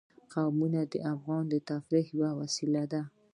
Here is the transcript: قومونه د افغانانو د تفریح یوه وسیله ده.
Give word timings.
قومونه 0.33 0.81
د 0.91 0.93
افغانانو 1.13 1.51
د 1.53 1.55
تفریح 1.69 2.07
یوه 2.19 2.31
وسیله 2.41 2.83
ده. 2.91 3.01